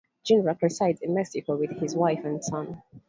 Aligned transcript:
Jindrak 0.25 0.63
resides 0.63 0.99
in 1.01 1.13
Mexico 1.13 1.55
with 1.57 1.69
his 1.79 1.95
wife 1.95 2.25
and 2.25 2.43
son. 2.43 2.81